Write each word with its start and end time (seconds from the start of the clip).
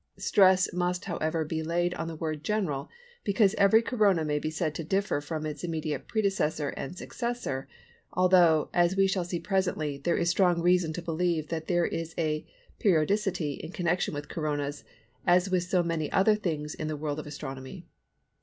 Stress 0.17 0.73
must 0.73 1.05
however 1.05 1.45
be 1.45 1.61
laid 1.61 1.93
on 1.93 2.07
the 2.07 2.15
word 2.15 2.43
"general" 2.43 2.89
because 3.23 3.53
every 3.59 3.83
Corona 3.83 4.25
may 4.25 4.39
be 4.39 4.49
said 4.49 4.73
to 4.73 4.83
differ 4.83 5.21
from 5.21 5.45
its 5.45 5.63
immediate 5.63 6.07
predecessor 6.07 6.69
and 6.69 6.97
successor, 6.97 7.67
although, 8.13 8.71
as 8.73 8.95
we 8.95 9.05
shall 9.05 9.23
see 9.23 9.39
presently, 9.39 9.99
there 9.99 10.17
is 10.17 10.27
strong 10.27 10.59
reason 10.59 10.91
to 10.93 11.03
believe 11.03 11.49
that 11.49 11.67
there 11.67 11.85
is 11.85 12.15
a 12.17 12.47
periodicity 12.79 13.59
in 13.63 13.71
connection 13.71 14.11
with 14.11 14.27
Coronas 14.27 14.83
as 15.27 15.51
with 15.51 15.61
so 15.65 15.83
many 15.83 16.11
other 16.11 16.33
things 16.33 16.73
in 16.73 16.87
the 16.87 16.97
world 16.97 17.19
of 17.19 17.27
Astronomy. 17.27 17.85